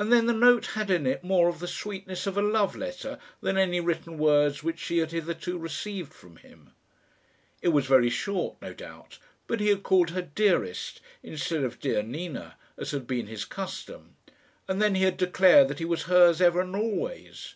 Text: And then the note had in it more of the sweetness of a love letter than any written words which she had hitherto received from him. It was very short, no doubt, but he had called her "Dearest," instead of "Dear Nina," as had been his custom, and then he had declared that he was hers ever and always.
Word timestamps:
And 0.00 0.12
then 0.12 0.26
the 0.26 0.32
note 0.32 0.66
had 0.74 0.90
in 0.90 1.06
it 1.06 1.22
more 1.22 1.48
of 1.48 1.60
the 1.60 1.68
sweetness 1.68 2.26
of 2.26 2.36
a 2.36 2.42
love 2.42 2.74
letter 2.74 3.20
than 3.40 3.56
any 3.56 3.78
written 3.78 4.18
words 4.18 4.64
which 4.64 4.80
she 4.80 4.98
had 4.98 5.12
hitherto 5.12 5.56
received 5.56 6.12
from 6.12 6.38
him. 6.38 6.70
It 7.62 7.68
was 7.68 7.86
very 7.86 8.10
short, 8.10 8.56
no 8.60 8.74
doubt, 8.74 9.18
but 9.46 9.60
he 9.60 9.68
had 9.68 9.84
called 9.84 10.10
her 10.10 10.22
"Dearest," 10.22 11.00
instead 11.22 11.62
of 11.62 11.78
"Dear 11.78 12.02
Nina," 12.02 12.56
as 12.76 12.90
had 12.90 13.06
been 13.06 13.28
his 13.28 13.44
custom, 13.44 14.16
and 14.66 14.82
then 14.82 14.96
he 14.96 15.04
had 15.04 15.16
declared 15.16 15.68
that 15.68 15.78
he 15.78 15.84
was 15.84 16.02
hers 16.10 16.40
ever 16.40 16.60
and 16.62 16.74
always. 16.74 17.54